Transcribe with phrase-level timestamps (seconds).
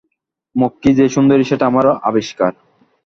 [0.55, 2.51] মক্ষী যে সুন্দরী সেটা আমার আবিষ্কার।